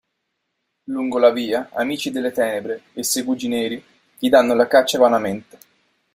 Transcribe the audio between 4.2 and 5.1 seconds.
danno la caccia